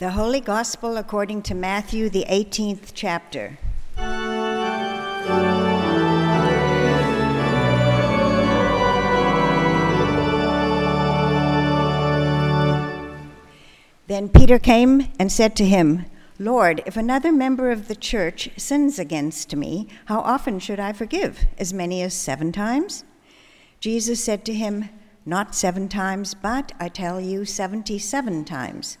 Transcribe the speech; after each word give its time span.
The 0.00 0.12
Holy 0.12 0.40
Gospel 0.40 0.96
according 0.96 1.42
to 1.42 1.54
Matthew, 1.54 2.08
the 2.08 2.24
18th 2.26 2.92
chapter. 2.94 3.58
Then 14.06 14.30
Peter 14.30 14.58
came 14.58 15.12
and 15.18 15.30
said 15.30 15.54
to 15.56 15.66
him, 15.66 16.06
Lord, 16.38 16.82
if 16.86 16.96
another 16.96 17.30
member 17.30 17.70
of 17.70 17.88
the 17.88 17.94
church 17.94 18.48
sins 18.56 18.98
against 18.98 19.54
me, 19.54 19.86
how 20.06 20.20
often 20.20 20.60
should 20.60 20.80
I 20.80 20.94
forgive? 20.94 21.44
As 21.58 21.74
many 21.74 22.00
as 22.00 22.14
seven 22.14 22.52
times? 22.52 23.04
Jesus 23.80 24.24
said 24.24 24.46
to 24.46 24.54
him, 24.54 24.88
Not 25.26 25.54
seven 25.54 25.90
times, 25.90 26.32
but 26.32 26.72
I 26.80 26.88
tell 26.88 27.20
you, 27.20 27.44
seventy 27.44 27.98
seven 27.98 28.46
times. 28.46 28.96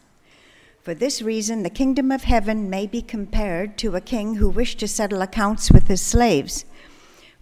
For 0.82 0.94
this 0.94 1.20
reason, 1.20 1.62
the 1.62 1.68
kingdom 1.68 2.10
of 2.10 2.24
heaven 2.24 2.70
may 2.70 2.86
be 2.86 3.02
compared 3.02 3.76
to 3.78 3.96
a 3.96 4.00
king 4.00 4.36
who 4.36 4.48
wished 4.48 4.78
to 4.80 4.88
settle 4.88 5.20
accounts 5.20 5.70
with 5.70 5.88
his 5.88 6.00
slaves. 6.00 6.64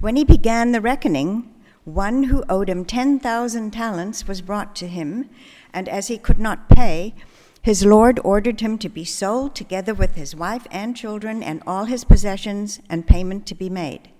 When 0.01 0.17
he 0.17 0.25
began 0.25 0.73
the 0.73 0.81
reckoning, 0.81 1.55
one 1.85 2.25
who 2.25 2.43
owed 2.49 2.69
him 2.69 2.85
10,000 2.85 3.71
talents 3.71 4.27
was 4.27 4.41
brought 4.41 4.75
to 4.77 4.89
him, 4.89 5.31
and 5.73 5.89
as 5.89 6.09
he 6.09 6.19
could 6.19 6.41
not 6.41 6.69
pay, 6.69 7.15
his 7.63 7.85
Lord 7.85 8.19
ordered 8.25 8.61
him 8.61 8.77
to 8.79 8.89
be 8.89 9.05
sold 9.05 9.55
together 9.55 9.95
with 9.95 10.17
his 10.17 10.35
wife 10.35 10.67
and 10.73 10.97
children 10.97 11.41
and 11.41 11.63
all 11.65 11.85
his 11.85 12.03
possessions, 12.03 12.81
and 12.91 13.07
payment 13.07 13.47
to 13.47 13.55
be 13.55 13.71
made. 13.71 14.11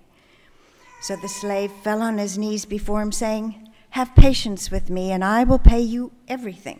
So 1.01 1.17
the 1.17 1.27
slave 1.27 1.71
fell 1.83 2.01
on 2.01 2.19
his 2.19 2.37
knees 2.37 2.63
before 2.63 3.01
him, 3.01 3.11
saying, 3.11 3.69
Have 3.91 4.15
patience 4.15 4.71
with 4.71 4.89
me, 4.89 5.11
and 5.11 5.25
I 5.25 5.43
will 5.43 5.59
pay 5.59 5.81
you 5.81 6.13
everything. 6.29 6.79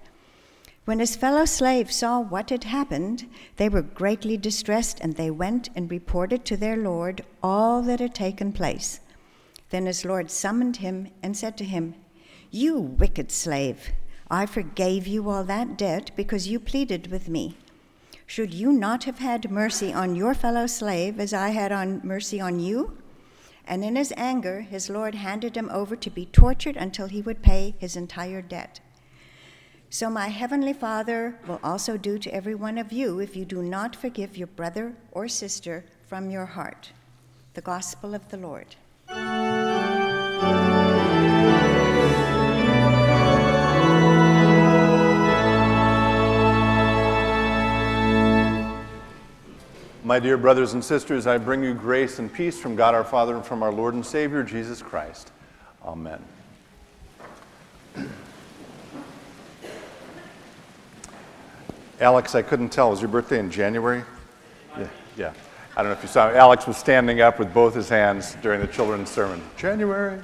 When 0.85 0.99
his 0.99 1.15
fellow 1.15 1.45
slaves 1.45 1.95
saw 1.95 2.19
what 2.19 2.49
had 2.49 2.63
happened, 2.63 3.29
they 3.57 3.69
were 3.69 3.83
greatly 3.83 4.35
distressed, 4.35 4.99
and 4.99 5.15
they 5.15 5.29
went 5.29 5.69
and 5.75 5.91
reported 5.91 6.43
to 6.45 6.57
their 6.57 6.75
Lord 6.75 7.23
all 7.43 7.83
that 7.83 7.99
had 7.99 8.15
taken 8.15 8.51
place. 8.51 8.99
Then 9.69 9.85
his 9.85 10.03
Lord 10.03 10.31
summoned 10.31 10.77
him 10.77 11.09
and 11.21 11.37
said 11.37 11.55
to 11.57 11.65
him, 11.65 11.95
You 12.49 12.79
wicked 12.79 13.31
slave! 13.31 13.91
I 14.29 14.45
forgave 14.47 15.05
you 15.05 15.29
all 15.29 15.43
that 15.43 15.77
debt 15.77 16.11
because 16.15 16.47
you 16.47 16.59
pleaded 16.59 17.11
with 17.11 17.29
me. 17.29 17.57
Should 18.25 18.53
you 18.53 18.71
not 18.71 19.03
have 19.03 19.19
had 19.19 19.51
mercy 19.51 19.93
on 19.93 20.15
your 20.15 20.33
fellow 20.33 20.65
slave 20.65 21.19
as 21.19 21.33
I 21.33 21.49
had 21.49 21.71
on 21.71 22.01
mercy 22.03 22.41
on 22.41 22.59
you? 22.59 22.97
And 23.67 23.83
in 23.83 23.95
his 23.95 24.13
anger, 24.17 24.61
his 24.61 24.89
Lord 24.89 25.15
handed 25.15 25.55
him 25.55 25.69
over 25.71 25.95
to 25.95 26.09
be 26.09 26.25
tortured 26.25 26.75
until 26.75 27.07
he 27.07 27.21
would 27.21 27.43
pay 27.43 27.75
his 27.77 27.95
entire 27.95 28.41
debt. 28.41 28.79
So 29.93 30.09
my 30.09 30.29
heavenly 30.29 30.71
Father 30.71 31.37
will 31.45 31.59
also 31.61 31.97
do 31.97 32.17
to 32.17 32.33
every 32.33 32.55
one 32.55 32.77
of 32.77 32.93
you 32.93 33.19
if 33.19 33.35
you 33.35 33.43
do 33.43 33.61
not 33.61 33.93
forgive 33.93 34.37
your 34.37 34.47
brother 34.47 34.95
or 35.11 35.27
sister 35.27 35.83
from 36.07 36.31
your 36.31 36.45
heart. 36.45 36.91
The 37.55 37.61
Gospel 37.61 38.15
of 38.15 38.29
the 38.29 38.37
Lord. 38.37 38.73
My 50.05 50.19
dear 50.21 50.37
brothers 50.37 50.71
and 50.71 50.83
sisters, 50.83 51.27
I 51.27 51.37
bring 51.37 51.65
you 51.65 51.73
grace 51.73 52.19
and 52.19 52.31
peace 52.31 52.57
from 52.57 52.77
God 52.77 52.95
our 52.95 53.03
Father 53.03 53.35
and 53.35 53.45
from 53.45 53.61
our 53.61 53.73
Lord 53.73 53.93
and 53.93 54.05
Savior, 54.05 54.41
Jesus 54.41 54.81
Christ. 54.81 55.33
Amen. 55.83 56.23
Alex, 62.01 62.33
I 62.33 62.41
couldn't 62.41 62.69
tell. 62.69 62.89
Was 62.89 62.99
your 62.99 63.09
birthday 63.09 63.37
in 63.37 63.51
January? 63.51 64.03
Yeah. 64.75 64.87
yeah. 65.15 65.33
I 65.77 65.83
don't 65.83 65.91
know 65.91 65.97
if 65.97 66.01
you 66.01 66.09
saw. 66.09 66.31
Alex 66.31 66.65
was 66.65 66.75
standing 66.75 67.21
up 67.21 67.37
with 67.37 67.53
both 67.53 67.75
his 67.75 67.89
hands 67.89 68.35
during 68.41 68.59
the 68.59 68.65
children's 68.65 69.07
sermon. 69.07 69.39
January. 69.55 70.19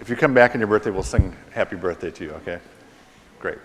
If 0.00 0.08
you 0.08 0.14
come 0.14 0.32
back 0.32 0.54
on 0.54 0.60
your 0.60 0.68
birthday, 0.68 0.90
we'll 0.90 1.02
sing 1.02 1.34
happy 1.50 1.74
birthday 1.74 2.12
to 2.12 2.24
you, 2.24 2.30
okay? 2.34 2.60
Great. 3.40 3.58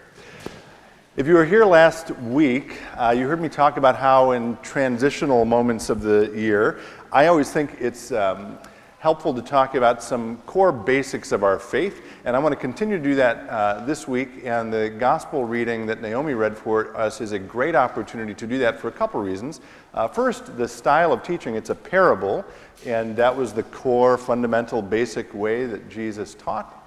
If 1.15 1.27
you 1.27 1.35
were 1.35 1.45
here 1.45 1.63
last 1.63 2.09
week, 2.21 2.81
uh, 2.97 3.13
you 3.15 3.27
heard 3.27 3.39
me 3.39 3.49
talk 3.49 3.77
about 3.77 3.95
how, 3.95 4.31
in 4.31 4.57
transitional 4.63 5.45
moments 5.45 5.91
of 5.91 6.01
the 6.01 6.31
year, 6.35 6.79
I 7.11 7.27
always 7.27 7.51
think 7.51 7.77
it's 7.79 8.11
um, 8.11 8.57
helpful 9.05 9.35
to 9.35 9.41
talk 9.43 9.75
about 9.75 10.01
some 10.01 10.35
core 10.47 10.71
basics 10.71 11.31
of 11.31 11.43
our 11.43 11.59
faith. 11.59 12.01
And 12.25 12.35
I 12.35 12.39
want 12.39 12.53
to 12.53 12.59
continue 12.59 12.97
to 12.97 13.03
do 13.03 13.13
that 13.13 13.47
uh, 13.47 13.85
this 13.85 14.07
week. 14.07 14.29
And 14.43 14.73
the 14.73 14.89
gospel 14.89 15.45
reading 15.45 15.85
that 15.85 16.01
Naomi 16.01 16.33
read 16.33 16.57
for 16.57 16.97
us 16.97 17.21
is 17.21 17.31
a 17.31 17.37
great 17.37 17.75
opportunity 17.75 18.33
to 18.33 18.47
do 18.47 18.57
that 18.57 18.79
for 18.79 18.87
a 18.87 18.91
couple 18.91 19.21
reasons. 19.21 19.61
Uh, 19.93 20.07
first, 20.07 20.57
the 20.57 20.67
style 20.67 21.13
of 21.13 21.21
teaching, 21.21 21.53
it's 21.53 21.69
a 21.69 21.75
parable, 21.75 22.43
and 22.83 23.15
that 23.15 23.37
was 23.37 23.53
the 23.53 23.61
core, 23.61 24.17
fundamental, 24.17 24.81
basic 24.81 25.31
way 25.35 25.67
that 25.67 25.87
Jesus 25.87 26.33
taught. 26.33 26.83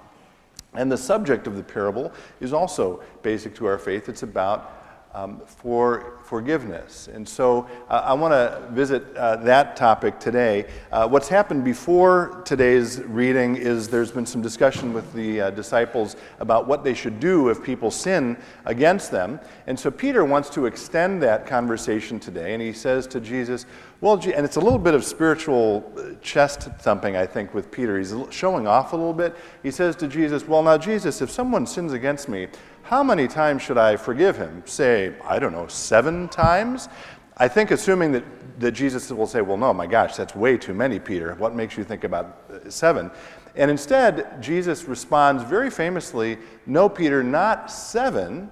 And 0.73 0.91
the 0.91 0.97
subject 0.97 1.47
of 1.47 1.55
the 1.55 1.63
parable 1.63 2.11
is 2.41 2.51
also 2.51 3.01
basic 3.23 3.55
to 3.55 3.65
our 3.65 3.77
faith. 3.77 4.09
It's 4.09 4.23
about 4.23 4.78
um, 5.13 5.41
for 5.45 6.19
forgiveness. 6.23 7.09
And 7.11 7.27
so 7.27 7.67
uh, 7.89 8.01
I 8.05 8.13
want 8.13 8.31
to 8.31 8.67
visit 8.71 9.15
uh, 9.15 9.37
that 9.37 9.75
topic 9.75 10.19
today. 10.19 10.67
Uh, 10.91 11.07
what's 11.07 11.27
happened 11.27 11.63
before 11.63 12.41
today's 12.45 13.01
reading 13.01 13.55
is 13.55 13.87
there's 13.87 14.11
been 14.11 14.25
some 14.25 14.41
discussion 14.41 14.93
with 14.93 15.11
the 15.13 15.41
uh, 15.41 15.49
disciples 15.51 16.15
about 16.39 16.67
what 16.67 16.83
they 16.83 16.93
should 16.93 17.19
do 17.19 17.49
if 17.49 17.63
people 17.63 17.89
sin 17.89 18.37
against 18.65 19.09
them. 19.09 19.39
And 19.65 19.79
so 19.79 19.89
Peter 19.89 20.23
wants 20.23 20.49
to 20.51 20.67
extend 20.67 21.23
that 21.23 21.47
conversation 21.47 22.19
today, 22.19 22.53
and 22.53 22.61
he 22.61 22.73
says 22.73 23.07
to 23.07 23.19
Jesus, 23.19 23.65
well, 24.01 24.13
and 24.13 24.45
it's 24.45 24.55
a 24.55 24.61
little 24.61 24.79
bit 24.79 24.93
of 24.93 25.03
spiritual 25.03 25.91
uh, 25.97 26.13
chest 26.21 26.61
thumping, 26.79 27.17
I 27.17 27.25
think, 27.25 27.53
with 27.53 27.69
Peter. 27.69 27.97
He's 27.97 28.15
showing 28.29 28.65
off 28.65 28.93
a 28.93 28.95
little 28.95 29.13
bit. 29.13 29.35
He 29.61 29.71
says 29.71 29.97
to 29.97 30.07
Jesus, 30.07 30.47
Well, 30.47 30.63
now, 30.63 30.77
Jesus, 30.77 31.21
if 31.21 31.29
someone 31.29 31.67
sins 31.67 31.91
against 31.91 32.29
me, 32.29 32.47
how 32.89 33.03
many 33.03 33.27
times 33.27 33.61
should 33.61 33.77
I 33.77 33.97
forgive 33.97 34.35
him? 34.35 34.63
Say, 34.65 35.13
I 35.23 35.37
don't 35.37 35.51
know, 35.51 35.67
seven 35.67 36.27
times? 36.27 36.89
I 37.37 37.47
think 37.47 37.69
assuming 37.69 38.13
that, 38.13 38.23
that 38.59 38.71
Jesus 38.71 39.11
will 39.11 39.27
say, 39.27 39.41
well, 39.41 39.57
no, 39.57 39.71
my 39.75 39.85
gosh, 39.85 40.15
that's 40.15 40.33
way 40.33 40.57
too 40.57 40.73
many, 40.73 40.97
Peter. 40.97 41.35
What 41.35 41.53
makes 41.53 41.77
you 41.77 41.83
think 41.83 42.03
about 42.03 42.41
uh, 42.49 42.67
seven? 42.67 43.11
And 43.55 43.69
instead, 43.69 44.41
Jesus 44.41 44.85
responds 44.85 45.43
very 45.43 45.69
famously, 45.69 46.39
no, 46.65 46.89
Peter, 46.89 47.21
not 47.21 47.69
seven, 47.69 48.49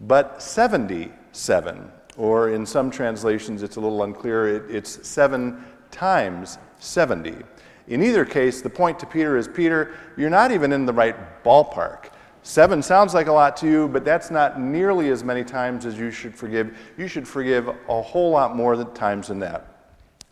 but 0.00 0.42
77. 0.42 1.90
Or 2.18 2.50
in 2.50 2.66
some 2.66 2.90
translations, 2.90 3.62
it's 3.62 3.76
a 3.76 3.80
little 3.80 4.02
unclear, 4.02 4.56
it, 4.56 4.70
it's 4.70 5.08
seven 5.08 5.64
times 5.90 6.58
70. 6.78 7.36
In 7.86 8.02
either 8.02 8.26
case, 8.26 8.60
the 8.60 8.68
point 8.68 8.98
to 8.98 9.06
Peter 9.06 9.38
is 9.38 9.48
Peter, 9.48 9.94
you're 10.18 10.28
not 10.28 10.52
even 10.52 10.74
in 10.74 10.84
the 10.84 10.92
right 10.92 11.42
ballpark. 11.42 12.10
Seven 12.48 12.82
sounds 12.82 13.12
like 13.12 13.26
a 13.26 13.32
lot 13.32 13.58
to 13.58 13.66
you, 13.66 13.88
but 13.88 14.06
that's 14.06 14.30
not 14.30 14.58
nearly 14.58 15.10
as 15.10 15.22
many 15.22 15.44
times 15.44 15.84
as 15.84 15.98
you 15.98 16.10
should 16.10 16.34
forgive. 16.34 16.74
You 16.96 17.06
should 17.06 17.28
forgive 17.28 17.68
a 17.68 18.00
whole 18.00 18.30
lot 18.30 18.56
more 18.56 18.82
times 18.86 19.28
than 19.28 19.38
that. 19.40 19.66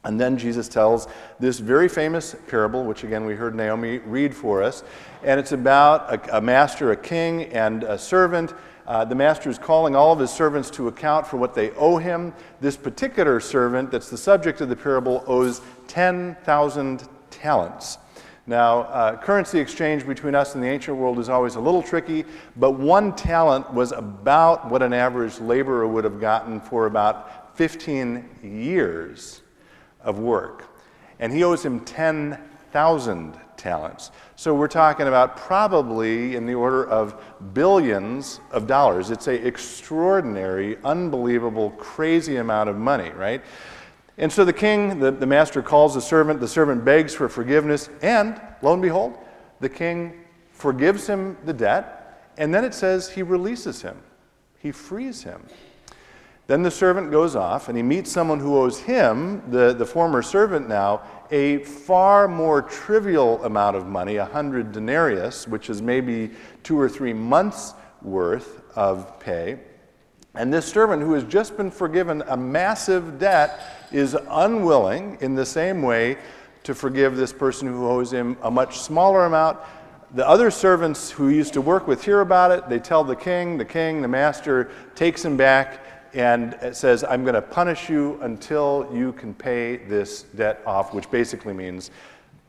And 0.03 0.19
then 0.19 0.39
Jesus 0.39 0.67
tells 0.67 1.09
this 1.39 1.59
very 1.59 1.91
famous 1.91 2.35
parable, 2.49 2.85
which 2.85 3.05
again 3.05 3.27
we 3.27 3.35
heard 3.35 3.55
Naomi 3.55 3.99
read 3.99 4.35
for 4.35 4.63
us. 4.63 4.83
And 5.25 5.39
it's 5.39 5.53
about 5.53 6.11
a, 6.11 6.39
a 6.39 6.41
master, 6.41 6.91
a 6.93 6.97
king, 6.97 7.53
and 7.53 7.83
a 7.83 7.99
servant. 7.99 8.55
Uh, 8.87 9.05
the 9.05 9.15
master 9.15 9.51
is 9.51 9.59
calling 9.59 9.95
all 9.95 10.15
of 10.15 10.19
his 10.19 10.31
servants 10.31 10.71
to 10.71 10.89
account 10.89 11.27
for 11.27 11.37
what 11.37 11.55
they 11.55 11.71
owe 11.73 11.99
him. 11.99 12.33
This 12.63 12.79
particular 12.79 13.41
servant, 13.41 13.91
that's 13.91 14.09
the 14.09 14.17
subject 14.17 14.63
of 14.63 14.71
the 14.71 14.77
parable, 14.77 15.23
owes 15.27 15.61
10,000 15.89 17.07
talents. 17.29 17.99
Now, 18.47 18.83
uh, 18.83 19.17
currency 19.17 19.59
exchange 19.59 20.07
between 20.07 20.35
us 20.35 20.55
and 20.55 20.63
the 20.63 20.69
ancient 20.69 20.97
world 20.97 21.19
is 21.19 21.29
always 21.29 21.57
a 21.57 21.61
little 21.61 21.83
tricky, 21.83 22.25
but 22.57 22.73
one 22.73 23.15
talent 23.15 23.73
was 23.73 23.93
about 23.93 24.71
what 24.71 24.83
an 24.83 24.93
average 24.93 25.41
laborer 25.41 25.87
would 25.87 26.05
have 26.05 26.21
gotten 26.21 26.61
for 26.61 26.87
about 26.87 27.57
15 27.57 28.39
years 28.43 29.43
of 30.03 30.21
work. 30.21 30.65
And 31.19 31.33
he 31.33 31.43
owes 31.43 31.65
him 31.65 31.81
10,000 31.81 32.47
10,000 32.77 33.41
talents. 33.57 34.11
So 34.37 34.55
we're 34.55 34.69
talking 34.69 35.07
about 35.07 35.39
probably 35.39 36.37
in 36.37 36.45
the 36.45 36.53
order 36.53 36.87
of 36.87 37.25
billions 37.55 38.39
of 38.51 38.67
dollars. 38.67 39.11
It's 39.11 39.29
an 39.29 39.47
extraordinary, 39.47 40.77
unbelievable, 40.85 41.71
crazy 41.71 42.37
amount 42.37 42.69
of 42.69 42.77
money, 42.77 43.09
right? 43.13 43.43
And 44.19 44.33
so 44.33 44.45
the 44.45 44.53
king, 44.53 44.99
the, 44.99 45.11
the 45.11 45.27
master 45.27 45.61
calls 45.63 45.95
the 45.95 46.01
servant, 46.01 46.41
the 46.41 46.49
servant 46.49 46.85
begs 46.85 47.15
for 47.15 47.29
forgiveness, 47.29 47.91
and 48.01 48.41
lo 48.63 48.73
and 48.73 48.81
behold, 48.81 49.19
the 49.61 49.69
king 49.69 50.25
forgives 50.53 51.07
him 51.07 51.37
the 51.45 51.53
debt, 51.53 52.33
and 52.39 52.55
then 52.55 52.65
it 52.65 52.73
says 52.73 53.11
he 53.11 53.23
releases 53.23 53.83
him, 53.83 53.97
he 54.59 54.73
frees 54.73 55.23
him. 55.23 55.43
Then 56.47 56.63
the 56.63 56.71
servant 56.71 57.11
goes 57.11 57.35
off 57.35 57.69
and 57.69 57.77
he 57.77 57.83
meets 57.83 58.11
someone 58.11 58.39
who 58.39 58.57
owes 58.57 58.79
him, 58.79 59.43
the, 59.51 59.75
the 59.75 59.85
former 59.85 60.23
servant 60.23 60.69
now, 60.69 61.03
a 61.33 61.59
far 61.59 62.29
more 62.29 62.63
trivial 62.63 63.45
amount 63.45 63.77
of 63.77 63.87
money, 63.87 64.17
a 64.17 64.25
hundred 64.25 64.71
denarius, 64.71 65.49
which 65.49 65.69
is 65.69 65.83
maybe 65.83 66.31
two 66.63 66.79
or 66.79 66.89
three 66.89 67.13
months' 67.13 67.75
worth 68.01 68.63
of 68.77 69.19
pay. 69.19 69.59
And 70.37 70.53
this 70.53 70.67
servant, 70.67 71.03
who 71.03 71.15
has 71.15 71.25
just 71.25 71.57
been 71.57 71.71
forgiven 71.71 72.23
a 72.29 72.37
massive 72.37 73.19
debt, 73.19 73.86
is 73.97 74.17
unwilling, 74.29 75.17
in 75.21 75.35
the 75.35 75.47
same 75.47 75.81
way, 75.81 76.19
to 76.65 76.75
forgive 76.75 77.17
this 77.17 77.33
person 77.33 77.67
who 77.67 77.89
owes 77.89 78.13
him 78.13 78.37
a 78.43 78.51
much 78.51 78.79
smaller 78.79 79.25
amount. 79.25 79.59
The 80.15 80.29
other 80.29 80.51
servants 80.51 81.11
who 81.11 81.31
used 81.31 81.55
to 81.55 81.61
work 81.61 81.87
with 81.87 82.05
hear 82.05 82.21
about 82.21 82.51
it. 82.51 82.69
They 82.69 82.79
tell 82.79 83.05
the 83.05 83.17
king. 83.17 83.57
The 83.57 83.65
king, 83.65 84.03
the 84.03 84.09
master, 84.09 84.71
takes 84.95 85.25
him 85.25 85.37
back 85.37 85.81
and 86.13 86.57
says, 86.73 87.05
I'm 87.05 87.23
going 87.23 87.35
to 87.35 87.43
punish 87.43 87.89
you 87.89 88.19
until 88.23 88.89
you 88.93 89.13
can 89.13 89.33
pay 89.33 89.77
this 89.77 90.23
debt 90.23 90.61
off, 90.67 90.93
which 90.93 91.11
basically 91.11 91.55
means 91.55 91.91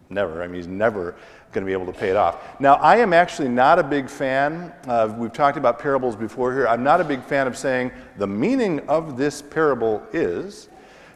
never. 0.10 0.44
I 0.44 0.48
mean, 0.48 0.56
he's 0.56 0.68
never 0.68 1.16
going 1.52 1.66
to 1.66 1.66
be 1.66 1.74
able 1.74 1.92
to 1.92 1.98
pay 1.98 2.10
it 2.10 2.18
off. 2.18 2.60
Now, 2.60 2.76
I 2.76 2.98
am 2.98 3.14
actually 3.14 3.50
not 3.50 3.80
a 3.80 3.84
big 3.84 4.10
fan 4.10 4.74
of, 4.88 5.18
we've 5.18 5.34
talked 5.34 5.58
about 5.58 5.80
parables 5.80 6.16
before 6.16 6.54
here, 6.54 6.68
I'm 6.68 6.84
not 6.84 7.00
a 7.00 7.06
big 7.06 7.24
fan 7.24 7.48
of 7.48 7.58
saying 7.58 7.92
the 8.18 8.28
meaning 8.28 8.82
of 8.90 9.18
this 9.18 9.42
parable 9.42 10.04
is, 10.12 10.70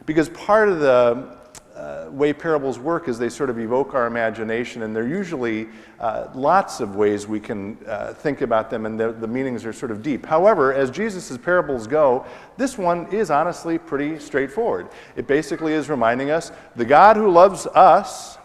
because 0.06 0.28
part 0.30 0.68
of 0.68 0.80
the 0.80 1.38
uh, 1.76 2.08
way 2.10 2.32
parables 2.32 2.78
work 2.78 3.08
is 3.08 3.18
they 3.18 3.28
sort 3.28 3.50
of 3.50 3.58
evoke 3.58 3.94
our 3.94 4.06
imagination, 4.06 4.82
and 4.82 4.94
there 4.94 5.04
are 5.04 5.08
usually 5.08 5.68
uh, 6.00 6.28
lots 6.34 6.80
of 6.80 6.96
ways 6.96 7.26
we 7.26 7.40
can 7.40 7.78
uh, 7.86 8.12
think 8.12 8.40
about 8.40 8.70
them, 8.70 8.86
and 8.86 9.00
the, 9.00 9.12
the, 9.12 9.26
meanings 9.26 9.64
are 9.64 9.72
sort 9.72 9.90
of 9.90 10.02
deep. 10.02 10.26
However, 10.26 10.72
as 10.72 10.90
Jesus' 10.90 11.36
parables 11.38 11.86
go, 11.86 12.26
this 12.56 12.76
one 12.76 13.06
is 13.12 13.30
honestly 13.30 13.78
pretty 13.78 14.18
straightforward. 14.18 14.90
It 15.16 15.26
basically 15.26 15.72
is 15.72 15.88
reminding 15.88 16.30
us 16.30 16.52
the 16.76 16.84
God 16.84 17.16
who 17.16 17.30
loves 17.30 17.66
us 17.66 18.38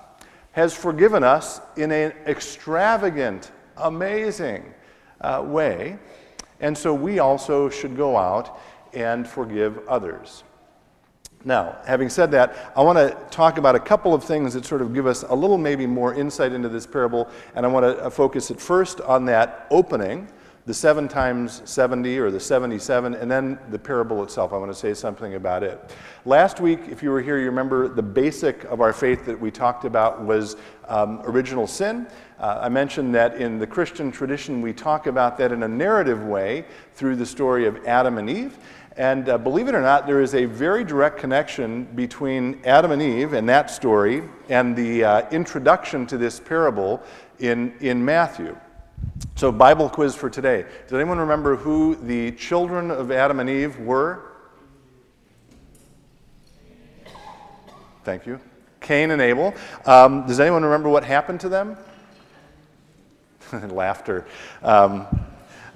has 0.53 0.73
forgiven 0.73 1.23
us 1.23 1.61
in 1.75 1.91
an 1.91 2.13
extravagant, 2.25 3.51
amazing 3.77 4.73
uh, 5.21 5.43
way, 5.45 5.99
and 6.59 6.75
so 6.75 6.93
we 6.93 7.19
also 7.19 7.69
should 7.69 7.95
go 7.95 8.17
out 8.17 8.59
and 8.93 9.27
forgive 9.27 9.85
others. 9.87 10.43
Now, 11.45 11.77
having 11.85 12.09
said 12.09 12.31
that, 12.31 12.73
I 12.75 12.81
want 12.81 12.97
to 12.97 13.15
talk 13.29 13.57
about 13.57 13.75
a 13.75 13.79
couple 13.79 14.13
of 14.13 14.23
things 14.23 14.53
that 14.53 14.65
sort 14.65 14.81
of 14.81 14.93
give 14.93 15.05
us 15.05 15.23
a 15.23 15.35
little 15.35 15.57
maybe 15.57 15.85
more 15.85 16.13
insight 16.13 16.51
into 16.51 16.67
this 16.67 16.85
parable, 16.85 17.29
and 17.55 17.65
I 17.65 17.69
want 17.69 17.85
to 17.85 18.03
uh, 18.03 18.09
focus 18.09 18.51
it 18.51 18.59
first 18.59 19.01
on 19.01 19.25
that 19.25 19.67
opening, 19.69 20.27
the 20.65 20.73
7 20.73 21.07
times 21.07 21.61
70 21.63 22.19
or 22.19 22.29
the 22.29 22.39
77, 22.39 23.13
and 23.13 23.31
then 23.31 23.57
the 23.69 23.79
parable 23.79 24.21
itself. 24.23 24.51
I 24.51 24.57
want 24.57 24.69
to 24.69 24.77
say 24.77 24.93
something 24.93 25.35
about 25.35 25.63
it. 25.63 25.79
Last 26.25 26.59
week, 26.59 26.81
if 26.89 27.01
you 27.01 27.09
were 27.09 27.21
here, 27.21 27.37
you 27.37 27.45
remember 27.45 27.87
the 27.87 28.03
basic 28.03 28.65
of 28.65 28.81
our 28.81 28.91
faith 28.91 29.25
that 29.27 29.39
we 29.39 29.49
talked 29.49 29.85
about 29.85 30.21
was 30.21 30.57
um, 30.89 31.21
original 31.23 31.67
sin. 31.67 32.07
Uh, 32.37 32.59
I 32.63 32.67
mentioned 32.67 33.15
that 33.15 33.37
in 33.37 33.59
the 33.59 33.67
Christian 33.67 34.11
tradition, 34.11 34.61
we 34.61 34.73
talk 34.73 35.07
about 35.07 35.37
that 35.37 35.53
in 35.53 35.63
a 35.63 35.67
narrative 35.69 36.25
way 36.25 36.65
through 36.95 37.15
the 37.15 37.25
story 37.25 37.65
of 37.65 37.85
Adam 37.85 38.17
and 38.17 38.29
Eve. 38.29 38.57
And 38.97 39.29
uh, 39.29 39.37
believe 39.37 39.67
it 39.67 39.75
or 39.75 39.81
not, 39.81 40.07
there 40.07 40.21
is 40.21 40.33
a 40.33 40.45
very 40.45 40.83
direct 40.83 41.19
connection 41.19 41.83
between 41.83 42.59
Adam 42.65 42.89
and 42.89 43.01
Eve 43.01 43.33
and 43.33 43.47
that 43.47 43.69
story 43.69 44.23
and 44.49 44.75
the 44.75 45.03
uh, 45.03 45.29
introduction 45.29 46.07
to 46.07 46.17
this 46.17 46.39
parable 46.39 47.03
in, 47.37 47.75
in 47.79 48.03
Matthew. 48.03 48.57
So, 49.35 49.51
Bible 49.51 49.87
quiz 49.87 50.15
for 50.15 50.31
today. 50.31 50.65
Does 50.87 50.93
anyone 50.93 51.19
remember 51.19 51.55
who 51.55 51.95
the 51.95 52.31
children 52.31 52.89
of 52.89 53.11
Adam 53.11 53.39
and 53.39 53.47
Eve 53.47 53.79
were? 53.79 54.23
Thank 58.03 58.25
you. 58.25 58.39
Cain 58.79 59.11
and 59.11 59.21
Abel. 59.21 59.53
Um, 59.85 60.25
does 60.25 60.39
anyone 60.39 60.63
remember 60.63 60.89
what 60.89 61.03
happened 61.03 61.41
to 61.41 61.49
them? 61.49 61.77
Laughter. 63.69 64.25
Um, 64.63 65.05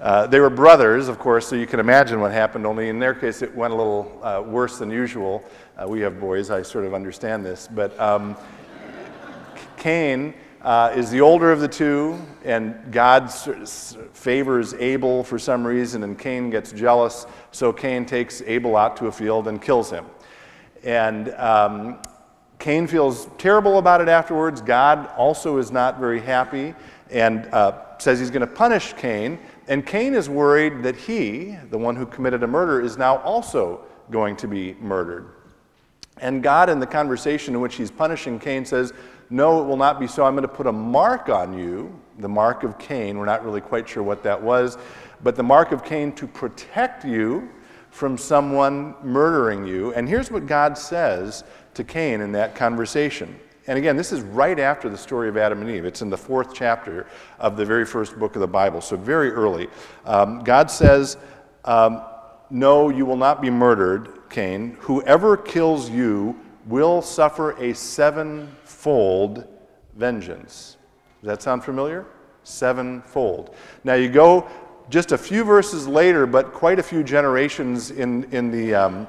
uh, 0.02 0.26
they 0.26 0.40
were 0.40 0.50
brothers, 0.50 1.06
of 1.06 1.20
course, 1.20 1.46
so 1.46 1.54
you 1.54 1.66
can 1.66 1.78
imagine 1.78 2.20
what 2.20 2.32
happened, 2.32 2.66
only 2.66 2.88
in 2.88 2.98
their 2.98 3.14
case 3.14 3.40
it 3.40 3.54
went 3.54 3.72
a 3.72 3.76
little 3.76 4.20
uh, 4.24 4.42
worse 4.44 4.78
than 4.78 4.90
usual. 4.90 5.44
Uh, 5.78 5.86
we 5.86 6.00
have 6.00 6.18
boys, 6.18 6.50
I 6.50 6.62
sort 6.62 6.84
of 6.84 6.92
understand 6.92 7.46
this. 7.46 7.68
But 7.68 7.98
um, 8.00 8.36
Cain 9.76 10.34
uh, 10.60 10.92
is 10.96 11.08
the 11.08 11.20
older 11.20 11.52
of 11.52 11.60
the 11.60 11.68
two, 11.68 12.18
and 12.44 12.74
God 12.90 13.32
favors 14.12 14.74
Abel 14.74 15.22
for 15.22 15.38
some 15.38 15.64
reason, 15.64 16.02
and 16.02 16.18
Cain 16.18 16.50
gets 16.50 16.72
jealous, 16.72 17.26
so 17.52 17.72
Cain 17.72 18.04
takes 18.04 18.42
Abel 18.42 18.76
out 18.76 18.96
to 18.96 19.06
a 19.06 19.12
field 19.12 19.46
and 19.46 19.62
kills 19.62 19.88
him. 19.88 20.06
And 20.82 21.32
um, 21.34 22.02
Cain 22.58 22.88
feels 22.88 23.28
terrible 23.38 23.78
about 23.78 24.00
it 24.00 24.08
afterwards. 24.08 24.62
God 24.62 25.08
also 25.16 25.58
is 25.58 25.70
not 25.70 26.00
very 26.00 26.20
happy 26.20 26.74
and 27.08 27.46
uh, 27.52 27.98
says 27.98 28.18
he's 28.18 28.30
going 28.30 28.40
to 28.40 28.52
punish 28.52 28.94
Cain. 28.94 29.38
And 29.68 29.86
Cain 29.86 30.14
is 30.14 30.28
worried 30.28 30.82
that 30.82 30.96
he, 30.96 31.56
the 31.70 31.78
one 31.78 31.96
who 31.96 32.06
committed 32.06 32.42
a 32.42 32.46
murder, 32.46 32.80
is 32.80 32.96
now 32.96 33.18
also 33.18 33.84
going 34.10 34.36
to 34.36 34.48
be 34.48 34.74
murdered. 34.74 35.28
And 36.18 36.42
God, 36.42 36.68
in 36.68 36.78
the 36.78 36.86
conversation 36.86 37.54
in 37.54 37.60
which 37.60 37.76
he's 37.76 37.90
punishing 37.90 38.38
Cain, 38.38 38.64
says, 38.64 38.92
No, 39.30 39.62
it 39.62 39.66
will 39.66 39.76
not 39.76 39.98
be 39.98 40.06
so. 40.06 40.24
I'm 40.24 40.34
going 40.34 40.42
to 40.42 40.48
put 40.48 40.66
a 40.66 40.72
mark 40.72 41.28
on 41.28 41.56
you, 41.56 41.98
the 42.18 42.28
mark 42.28 42.64
of 42.64 42.78
Cain. 42.78 43.18
We're 43.18 43.24
not 43.24 43.44
really 43.44 43.60
quite 43.60 43.88
sure 43.88 44.02
what 44.02 44.22
that 44.24 44.40
was, 44.40 44.78
but 45.22 45.36
the 45.36 45.42
mark 45.42 45.72
of 45.72 45.84
Cain 45.84 46.12
to 46.12 46.26
protect 46.26 47.04
you 47.04 47.48
from 47.90 48.16
someone 48.18 48.94
murdering 49.02 49.66
you. 49.66 49.92
And 49.94 50.08
here's 50.08 50.30
what 50.30 50.46
God 50.46 50.76
says 50.76 51.44
to 51.74 51.84
Cain 51.84 52.20
in 52.20 52.32
that 52.32 52.54
conversation. 52.54 53.38
And 53.66 53.78
again, 53.78 53.96
this 53.96 54.10
is 54.10 54.22
right 54.22 54.58
after 54.58 54.88
the 54.88 54.98
story 54.98 55.28
of 55.28 55.36
Adam 55.36 55.60
and 55.60 55.70
Eve. 55.70 55.84
It's 55.84 56.02
in 56.02 56.10
the 56.10 56.16
fourth 56.16 56.52
chapter 56.52 57.06
of 57.38 57.56
the 57.56 57.64
very 57.64 57.86
first 57.86 58.18
book 58.18 58.34
of 58.34 58.40
the 58.40 58.48
Bible, 58.48 58.80
so 58.80 58.96
very 58.96 59.30
early. 59.30 59.68
Um, 60.04 60.42
God 60.42 60.70
says, 60.70 61.16
um, 61.64 62.02
No, 62.50 62.88
you 62.88 63.06
will 63.06 63.16
not 63.16 63.40
be 63.40 63.50
murdered, 63.50 64.28
Cain. 64.30 64.76
Whoever 64.80 65.36
kills 65.36 65.88
you 65.88 66.38
will 66.66 67.02
suffer 67.02 67.52
a 67.52 67.72
sevenfold 67.72 69.46
vengeance. 69.94 70.76
Does 71.20 71.28
that 71.28 71.42
sound 71.42 71.62
familiar? 71.62 72.06
Sevenfold. 72.42 73.54
Now 73.84 73.94
you 73.94 74.08
go 74.08 74.48
just 74.90 75.12
a 75.12 75.18
few 75.18 75.44
verses 75.44 75.86
later, 75.86 76.26
but 76.26 76.52
quite 76.52 76.80
a 76.80 76.82
few 76.82 77.04
generations 77.04 77.92
in, 77.92 78.24
in 78.32 78.50
the. 78.50 78.74
Um, 78.74 79.06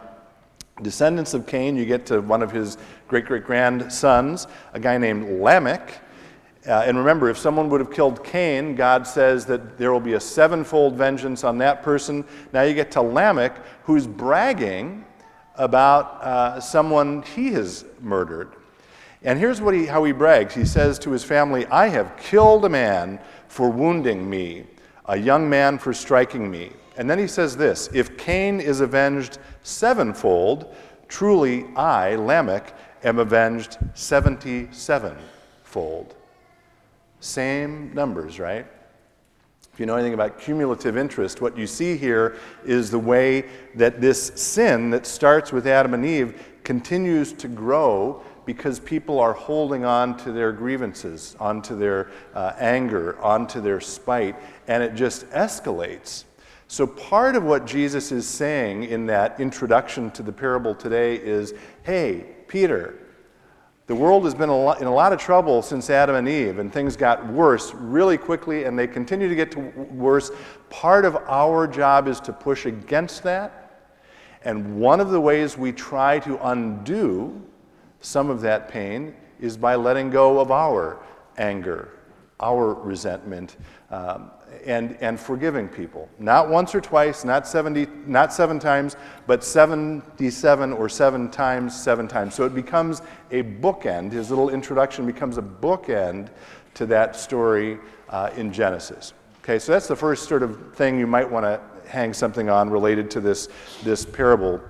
descendants 0.81 1.33
of 1.33 1.45
Cain, 1.45 1.75
you 1.75 1.85
get 1.85 2.05
to 2.07 2.21
one 2.21 2.41
of 2.41 2.51
his 2.51 2.77
great 3.07 3.25
great 3.25 3.45
grandsons, 3.45 4.47
a 4.73 4.79
guy 4.79 4.97
named 4.97 5.41
Lamech. 5.41 5.99
Uh, 6.65 6.83
and 6.85 6.97
remember, 6.97 7.29
if 7.29 7.37
someone 7.37 7.69
would 7.69 7.81
have 7.81 7.91
killed 7.91 8.23
Cain, 8.23 8.73
God 8.73 9.05
says 9.05 9.45
that 9.47 9.77
there 9.77 9.91
will 9.91 9.99
be 9.99 10.13
a 10.13 10.19
sevenfold 10.19 10.95
vengeance 10.95 11.43
on 11.43 11.57
that 11.57 11.83
person. 11.83 12.23
Now 12.53 12.61
you 12.61 12.73
get 12.73 12.89
to 12.91 13.01
Lamech, 13.01 13.57
who's 13.83 14.07
bragging 14.07 15.05
about 15.55 16.23
uh, 16.23 16.59
someone 16.59 17.21
he 17.21 17.51
has 17.51 17.85
murdered. 17.99 18.55
And 19.23 19.39
here's 19.39 19.61
what 19.61 19.73
he, 19.73 19.85
how 19.85 20.03
he 20.03 20.11
brags. 20.11 20.53
He 20.53 20.65
says 20.65 20.97
to 20.99 21.11
his 21.11 21.23
family, 21.23 21.65
I 21.67 21.87
have 21.87 22.17
killed 22.17 22.65
a 22.65 22.69
man 22.69 23.19
for 23.47 23.69
wounding 23.69 24.29
me, 24.29 24.65
a 25.05 25.17
young 25.17 25.49
man 25.49 25.77
for 25.77 25.93
striking 25.93 26.49
me. 26.49 26.71
And 26.97 27.09
then 27.09 27.19
he 27.19 27.27
says 27.27 27.57
this 27.57 27.89
If 27.93 28.17
Cain 28.17 28.59
is 28.59 28.79
avenged 28.79 29.39
sevenfold, 29.63 30.73
truly 31.07 31.65
I, 31.75 32.15
Lamech, 32.15 32.73
am 33.03 33.19
avenged 33.19 33.77
77 33.93 35.17
fold. 35.63 36.15
Same 37.19 37.93
numbers, 37.93 38.39
right? 38.39 38.65
If 39.73 39.79
you 39.79 39.87
know 39.87 39.95
anything 39.95 40.13
about 40.13 40.39
cumulative 40.39 40.97
interest, 40.97 41.41
what 41.41 41.57
you 41.57 41.65
see 41.65 41.97
here 41.97 42.37
is 42.63 42.91
the 42.91 42.99
way 42.99 43.45
that 43.73 44.01
this 44.01 44.27
sin 44.35 44.91
that 44.91 45.07
starts 45.07 45.51
with 45.51 45.65
Adam 45.65 45.95
and 45.95 46.05
Eve 46.05 46.59
continues 46.63 47.33
to 47.33 47.47
grow 47.47 48.21
because 48.45 48.79
people 48.79 49.19
are 49.19 49.33
holding 49.33 49.83
on 49.83 50.15
to 50.17 50.31
their 50.31 50.51
grievances, 50.51 51.35
onto 51.39 51.75
their 51.75 52.11
uh, 52.35 52.51
anger, 52.59 53.19
onto 53.19 53.61
their 53.61 53.79
spite, 53.79 54.35
and 54.67 54.83
it 54.83 54.93
just 54.93 55.27
escalates. 55.31 56.25
So, 56.73 56.87
part 56.87 57.35
of 57.35 57.43
what 57.43 57.67
Jesus 57.67 58.11
is 58.11 58.27
saying 58.27 58.85
in 58.85 59.05
that 59.05 59.39
introduction 59.39 60.09
to 60.09 60.23
the 60.23 60.31
parable 60.31 60.73
today 60.73 61.17
is 61.17 61.53
hey, 61.83 62.25
Peter, 62.47 62.95
The 63.85 63.93
world 63.93 64.23
has 64.23 64.33
been 64.33 64.49
in 64.49 64.87
a 64.87 64.91
lot 64.91 65.13
of 65.13 65.19
trouble 65.19 65.61
since 65.61 65.91
Adam 65.91 66.15
and 66.15 66.27
Eve, 66.27 66.57
and 66.57 66.73
things 66.73 66.97
got 66.97 67.27
worse 67.27 67.75
really 67.75 68.17
quickly, 68.17 68.63
and 68.63 68.79
they 68.79 68.87
continue 68.87 69.29
to 69.29 69.35
get 69.35 69.51
to 69.51 69.59
worse. 69.91 70.31
Part 70.71 71.05
of 71.05 71.15
our 71.27 71.67
job 71.67 72.07
is 72.07 72.19
to 72.21 72.33
push 72.33 72.65
against 72.65 73.21
that. 73.21 73.91
And 74.43 74.79
one 74.79 74.99
of 74.99 75.11
the 75.11 75.21
ways 75.21 75.55
we 75.55 75.73
try 75.73 76.17
to 76.21 76.39
undo 76.47 77.39
some 77.99 78.31
of 78.31 78.41
that 78.41 78.67
pain 78.67 79.13
is 79.39 79.57
by 79.57 79.75
letting 79.75 80.09
go 80.09 80.39
of 80.39 80.49
our 80.49 80.97
anger, 81.37 81.99
our 82.39 82.73
resentment, 82.73 83.57
um, 83.91 84.31
and, 84.65 84.97
and 85.01 85.19
forgiving 85.19 85.67
people. 85.67 86.09
Not 86.19 86.49
once 86.49 86.73
or 86.73 86.81
twice, 86.81 87.23
not, 87.23 87.47
70, 87.47 87.87
not 88.05 88.33
seven 88.33 88.59
times, 88.59 88.95
but 89.27 89.43
77 89.43 90.73
or 90.73 90.89
seven 90.89 91.29
times, 91.29 91.81
seven 91.81 92.07
times. 92.07 92.35
So 92.35 92.45
it 92.45 92.55
becomes 92.55 93.01
a 93.31 93.43
bookend. 93.43 94.11
His 94.11 94.29
little 94.29 94.49
introduction 94.49 95.05
becomes 95.05 95.37
a 95.37 95.41
bookend 95.41 96.29
to 96.75 96.85
that 96.87 97.15
story 97.15 97.79
uh, 98.09 98.29
in 98.35 98.51
Genesis. 98.51 99.13
Okay, 99.43 99.59
so 99.59 99.71
that's 99.71 99.87
the 99.87 99.95
first 99.95 100.29
sort 100.29 100.43
of 100.43 100.75
thing 100.75 100.97
you 100.97 101.07
might 101.07 101.29
want 101.29 101.45
to 101.45 101.59
hang 101.87 102.13
something 102.13 102.49
on 102.49 102.69
related 102.69 103.11
to 103.11 103.19
this, 103.19 103.49
this 103.83 104.05
parable 104.05 104.61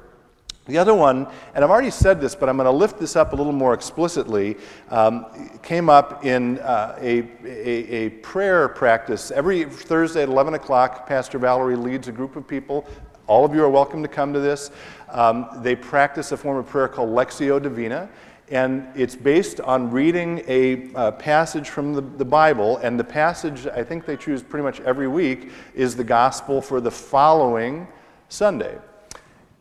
the 0.65 0.77
other 0.77 0.93
one, 0.93 1.27
and 1.53 1.63
I've 1.63 1.69
already 1.69 1.89
said 1.89 2.21
this, 2.21 2.35
but 2.35 2.47
I'm 2.47 2.55
going 2.55 2.65
to 2.65 2.71
lift 2.71 2.97
this 2.97 3.17
up 3.17 3.33
a 3.33 3.35
little 3.35 3.51
more 3.51 3.73
explicitly, 3.73 4.55
um, 4.89 5.25
came 5.61 5.89
up 5.89 6.23
in 6.23 6.59
uh, 6.59 6.95
a, 7.01 7.27
a, 7.43 8.05
a, 8.05 8.09
prayer 8.21 8.69
practice. 8.69 9.29
Every 9.29 9.65
Thursday 9.65 10.23
at 10.23 10.29
11 10.29 10.53
o'clock, 10.53 11.05
Pastor 11.05 11.37
Valerie 11.37 11.75
leads 11.75 12.07
a 12.07 12.13
group 12.13 12.37
of 12.37 12.47
people. 12.47 12.87
All 13.27 13.43
of 13.43 13.53
you 13.53 13.61
are 13.61 13.69
welcome 13.69 14.01
to 14.03 14.07
come 14.07 14.31
to 14.31 14.39
this. 14.39 14.71
Um, 15.09 15.49
they 15.57 15.75
practice 15.75 16.31
a 16.31 16.37
form 16.37 16.55
of 16.55 16.65
prayer 16.65 16.87
called 16.87 17.09
Lectio 17.09 17.61
Divina, 17.61 18.07
and 18.49 18.87
it's 18.95 19.17
based 19.17 19.59
on 19.59 19.91
reading 19.91 20.43
a 20.47 20.93
uh, 20.93 21.11
passage 21.11 21.69
from 21.71 21.93
the, 21.93 22.01
the 22.01 22.25
Bible. 22.25 22.77
And 22.77 22.97
the 22.97 23.03
passage 23.03 23.67
I 23.67 23.83
think 23.83 24.05
they 24.05 24.15
choose 24.15 24.41
pretty 24.41 24.63
much 24.63 24.79
every 24.81 25.09
week 25.09 25.51
is 25.75 25.97
the 25.97 26.05
gospel 26.05 26.61
for 26.61 26.79
the 26.79 26.91
following 26.91 27.85
Sunday. 28.29 28.77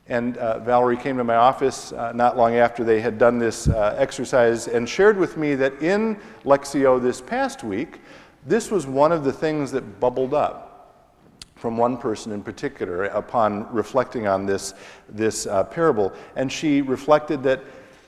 And 0.08 0.36
uh, 0.36 0.58
Valerie 0.60 0.96
came 0.96 1.16
to 1.16 1.24
my 1.24 1.36
office 1.36 1.92
uh, 1.92 2.12
not 2.12 2.36
long 2.36 2.56
after 2.56 2.82
they 2.82 3.00
had 3.00 3.18
done 3.18 3.38
this 3.38 3.68
uh, 3.68 3.94
exercise 3.98 4.66
and 4.68 4.88
shared 4.88 5.16
with 5.16 5.36
me 5.36 5.54
that 5.54 5.80
in 5.80 6.20
Lectio 6.44 7.00
this 7.00 7.20
past 7.20 7.62
week, 7.62 8.00
this 8.44 8.70
was 8.70 8.86
one 8.86 9.12
of 9.12 9.22
the 9.22 9.32
things 9.32 9.70
that 9.72 10.00
bubbled 10.00 10.34
up 10.34 10.72
from 11.54 11.76
one 11.76 11.96
person 11.96 12.32
in 12.32 12.42
particular 12.42 13.04
upon 13.04 13.72
reflecting 13.72 14.26
on 14.26 14.44
this, 14.44 14.74
this 15.08 15.46
uh, 15.46 15.62
parable. 15.62 16.12
And 16.34 16.50
she 16.50 16.82
reflected 16.82 17.44
that 17.44 17.62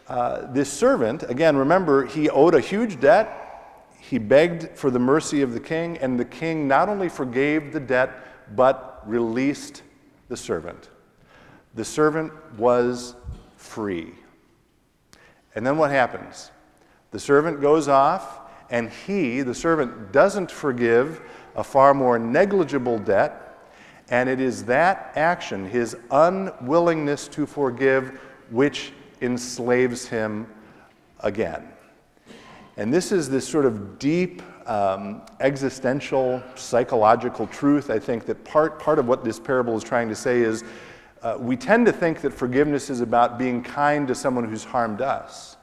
uh, 0.09 0.53
this 0.53 0.71
servant, 0.73 1.23
again, 1.23 1.57
remember, 1.57 2.05
he 2.05 2.29
owed 2.29 2.57
a 2.57 2.61
huge 2.61 2.99
debt. 3.01 3.85
He 4.01 4.19
begged 4.19 4.77
for 4.77 4.91
the 4.91 4.99
mercy 4.99 5.41
of 5.41 5.53
the 5.53 5.61
king, 5.61 5.97
and 5.99 6.19
the 6.19 6.25
king 6.25 6.67
not 6.67 6.89
only 6.89 7.09
forgave 7.09 7.73
the 7.73 7.79
debt, 7.79 8.11
but 8.57 9.03
released 9.07 9.83
the 10.29 10.37
servant. 10.37 10.91
The 11.75 11.85
servant 11.85 12.33
was 12.59 13.15
free. 13.57 14.13
And 15.55 15.67
then 15.67 15.77
what 15.77 15.91
happens? 15.91 16.51
The 17.11 17.21
servant 17.21 17.61
goes 17.61 17.89
off, 17.89 18.41
and 18.71 18.91
he, 18.91 19.43
the 19.43 19.55
servant, 19.55 20.13
doesn't 20.13 20.51
forgive 20.51 21.21
a 21.55 21.63
far 21.63 21.95
more 21.95 22.19
negligible 22.19 22.99
debt. 22.99 23.41
And 24.11 24.29
it 24.29 24.41
is 24.41 24.65
that 24.65 25.13
action, 25.15 25.69
his 25.69 25.97
unwillingness 26.11 27.29
to 27.29 27.47
forgive, 27.47 28.21
which 28.51 28.93
enslaves 29.21 30.07
him 30.07 30.47
again. 31.21 31.69
And 32.77 32.93
this 32.93 33.13
is 33.13 33.31
this 33.31 33.47
sort 33.47 33.65
of 33.65 33.99
deep 33.99 34.43
um, 34.69 35.23
existential 35.41 36.43
psychological 36.55 37.47
truth, 37.47 37.91
I 37.91 37.99
think, 37.99 38.27
that 38.27 38.45
part, 38.45 38.79
part 38.79 38.99
of 38.99 39.07
what 39.07 39.25
this 39.25 39.39
parable 39.39 39.77
is 39.77 39.85
trying 39.85 40.09
to 40.09 40.17
say 40.17 40.41
is 40.41 40.65
uh, 41.25 41.39
we 41.41 41.57
tend 41.57 41.87
to 41.87 41.93
think 41.93 42.21
that 42.21 42.35
forgiveness 42.35 42.91
is 42.91 43.01
about 43.01 43.39
being 43.39 43.63
kind 43.63 44.07
to 44.07 44.15
someone 44.15 44.47
who's 44.47 44.63
harmed 44.63 45.01
us. 45.01 45.57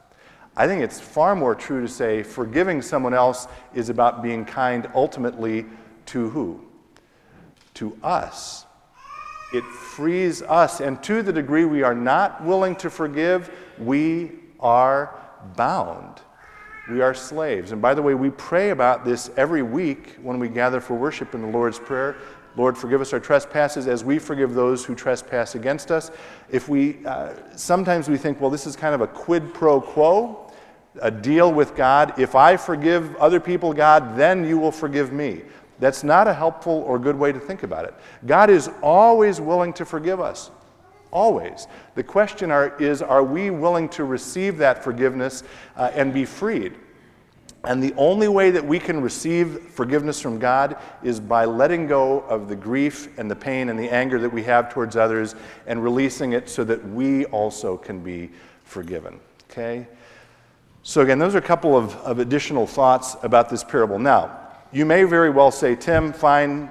I 0.58 0.66
think 0.66 0.82
it's 0.82 1.00
far 1.00 1.36
more 1.36 1.54
true 1.54 1.82
to 1.82 1.88
say 1.88 2.24
forgiving 2.24 2.82
someone 2.82 3.14
else 3.14 3.48
is 3.76 3.90
about 3.90 4.24
being 4.24 4.44
kind 4.44 4.90
ultimately 4.96 5.66
to 6.08 6.30
who? 6.30 6.66
To 7.76 7.96
us. 8.04 8.66
It 9.54 9.64
frees 9.64 10.42
us, 10.42 10.82
and 10.82 11.02
to 11.04 11.22
the 11.22 11.32
degree 11.32 11.66
we 11.66 11.84
are 11.84 11.94
not 11.94 12.44
willing 12.44 12.76
to 12.78 12.90
forgive, 12.90 13.52
we 13.78 14.32
are 14.60 15.16
bound. 15.56 16.22
We 16.90 17.02
are 17.02 17.14
slaves. 17.14 17.72
And 17.72 17.82
by 17.82 17.94
the 17.94 18.02
way, 18.02 18.16
we 18.16 18.32
pray 18.32 18.72
about 18.72 19.06
this 19.06 19.30
every 19.38 19.62
week 19.62 20.16
when 20.22 20.40
we 20.40 20.50
gather 20.50 20.82
for 20.82 20.96
worship 20.96 21.36
in 21.36 21.42
the 21.42 21.48
Lord's 21.48 21.78
Prayer. 21.78 22.16
Lord, 22.58 22.78
forgive 22.78 23.02
us 23.02 23.14
our 23.14 23.20
trespasses 23.20 23.88
as 23.88 24.04
we 24.04 24.20
forgive 24.20 24.54
those 24.54 24.84
who 24.84 24.96
trespass 24.96 25.56
against 25.56 25.92
us. 25.92 26.12
If 26.50 26.68
we, 26.68 27.06
uh, 27.06 27.34
sometimes 27.56 28.10
we 28.10 28.18
think, 28.18 28.42
well, 28.42 28.50
this 28.50 28.68
is 28.68 28.76
kind 28.76 28.94
of 28.94 29.02
a 29.02 29.08
quid 29.08 29.54
pro 29.54 29.80
quo, 29.80 30.52
a 31.02 31.10
deal 31.10 31.54
with 31.54 31.76
God. 31.76 32.20
If 32.20 32.36
I 32.36 32.58
forgive 32.58 33.16
other 33.16 33.40
people, 33.40 33.74
God, 33.74 34.18
then 34.18 34.46
you 34.46 34.58
will 34.58 34.72
forgive 34.72 35.14
me. 35.14 35.44
That's 35.80 36.04
not 36.04 36.28
a 36.28 36.34
helpful 36.34 36.84
or 36.86 37.00
good 37.00 37.18
way 37.18 37.32
to 37.32 37.40
think 37.40 37.64
about 37.64 37.86
it. 37.86 37.94
God 38.26 38.50
is 38.50 38.70
always 38.84 39.42
willing 39.42 39.74
to 39.74 39.86
forgive 39.86 40.20
us. 40.20 40.52
Always. 41.12 41.68
The 41.96 42.04
question 42.04 42.52
are, 42.52 42.78
is 42.78 43.02
are 43.02 43.24
we 43.24 43.50
willing 43.50 43.90
to 43.90 44.04
receive 44.04 44.58
that 44.58 44.84
forgiveness 44.84 45.44
uh, 45.76 45.92
and 45.94 46.14
be 46.14 46.24
freed? 46.26 46.76
And 47.64 47.82
the 47.82 47.94
only 47.96 48.28
way 48.28 48.50
that 48.52 48.66
we 48.66 48.80
can 48.80 49.02
receive 49.02 49.70
forgiveness 49.70 50.20
from 50.20 50.40
God 50.40 50.78
is 51.04 51.20
by 51.20 51.46
letting 51.46 51.86
go 51.86 52.22
of 52.22 52.50
the 52.50 52.56
grief 52.56 53.20
and 53.20 53.30
the 53.30 53.36
pain 53.36 53.70
and 53.70 53.78
the 53.78 53.90
anger 53.90 54.18
that 54.20 54.34
we 54.34 54.44
have 54.44 54.74
towards 54.74 54.96
others 54.96 55.36
and 55.68 55.84
releasing 55.84 56.34
it 56.34 56.50
so 56.50 56.64
that 56.64 56.84
we 56.90 57.26
also 57.26 57.78
can 57.78 58.00
be 58.02 58.32
forgiven. 58.64 59.20
Okay? 59.50 59.88
So, 60.82 61.02
again, 61.02 61.20
those 61.20 61.36
are 61.36 61.40
a 61.40 61.44
couple 61.44 61.78
of, 61.78 61.96
of 61.98 62.18
additional 62.18 62.66
thoughts 62.66 63.16
about 63.22 63.50
this 63.50 63.64
parable. 63.64 64.00
Now, 64.00 64.40
you 64.72 64.86
may 64.86 65.04
very 65.04 65.30
well 65.30 65.52
say, 65.52 65.76
Tim, 65.76 66.12
fine, 66.12 66.68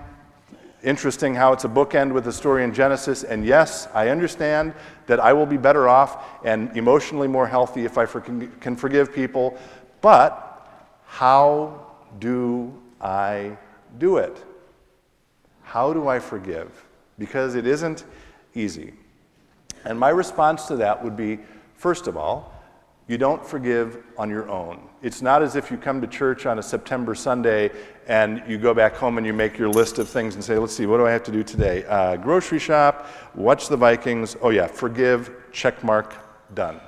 interesting 0.82 1.36
how 1.36 1.52
it's 1.52 1.64
a 1.64 1.68
bookend 1.68 2.12
with 2.12 2.24
the 2.24 2.32
story 2.32 2.64
in 2.64 2.74
Genesis. 2.74 3.22
And 3.22 3.44
yes, 3.44 3.86
I 3.94 4.08
understand 4.08 4.74
that 5.06 5.20
I 5.20 5.32
will 5.34 5.46
be 5.46 5.56
better 5.56 5.88
off 5.88 6.44
and 6.44 6.76
emotionally 6.76 7.28
more 7.28 7.46
healthy 7.46 7.84
if 7.84 7.96
I 7.96 8.06
for- 8.06 8.22
can 8.22 8.74
forgive 8.74 9.12
people. 9.12 9.56
But 10.00 10.49
how 11.10 11.86
do 12.20 12.72
I 13.00 13.58
do 13.98 14.18
it? 14.18 14.44
How 15.62 15.92
do 15.92 16.06
I 16.06 16.20
forgive? 16.20 16.70
Because 17.18 17.56
it 17.56 17.66
isn't 17.66 18.04
easy. 18.54 18.94
And 19.84 19.98
my 19.98 20.10
response 20.10 20.66
to 20.66 20.76
that 20.76 21.02
would 21.02 21.16
be 21.16 21.40
first 21.74 22.06
of 22.06 22.16
all, 22.16 22.54
you 23.08 23.18
don't 23.18 23.44
forgive 23.44 23.98
on 24.16 24.30
your 24.30 24.48
own. 24.48 24.88
It's 25.02 25.20
not 25.20 25.42
as 25.42 25.56
if 25.56 25.68
you 25.68 25.76
come 25.76 26.00
to 26.00 26.06
church 26.06 26.46
on 26.46 26.60
a 26.60 26.62
September 26.62 27.16
Sunday 27.16 27.72
and 28.06 28.40
you 28.46 28.56
go 28.56 28.72
back 28.72 28.94
home 28.94 29.18
and 29.18 29.26
you 29.26 29.32
make 29.32 29.58
your 29.58 29.68
list 29.68 29.98
of 29.98 30.08
things 30.08 30.36
and 30.36 30.44
say, 30.44 30.58
let's 30.58 30.74
see, 30.74 30.86
what 30.86 30.98
do 30.98 31.06
I 31.08 31.10
have 31.10 31.24
to 31.24 31.32
do 31.32 31.42
today? 31.42 31.84
Uh, 31.86 32.14
grocery 32.14 32.60
shop, 32.60 33.08
watch 33.34 33.66
the 33.66 33.76
Vikings. 33.76 34.36
Oh, 34.40 34.50
yeah, 34.50 34.68
forgive, 34.68 35.32
check 35.50 35.82
mark, 35.82 36.14
done. 36.54 36.80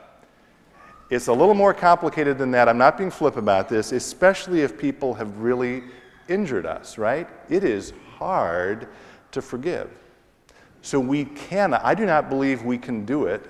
It's 1.12 1.28
a 1.28 1.32
little 1.32 1.52
more 1.52 1.74
complicated 1.74 2.38
than 2.38 2.52
that. 2.52 2.70
I'm 2.70 2.78
not 2.78 2.96
being 2.96 3.10
flip 3.10 3.36
about 3.36 3.68
this, 3.68 3.92
especially 3.92 4.62
if 4.62 4.78
people 4.78 5.12
have 5.12 5.36
really 5.36 5.82
injured 6.26 6.64
us, 6.64 6.96
right? 6.96 7.28
It 7.50 7.64
is 7.64 7.92
hard 8.16 8.88
to 9.32 9.42
forgive. 9.42 9.90
So 10.80 10.98
we 10.98 11.26
can, 11.26 11.74
I 11.74 11.94
do 11.94 12.06
not 12.06 12.30
believe 12.30 12.62
we 12.62 12.78
can 12.78 13.04
do 13.04 13.26
it 13.26 13.44